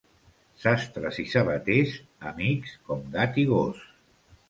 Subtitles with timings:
[0.63, 1.95] Sastres i sabaters,
[2.33, 3.89] amics com gat i gos.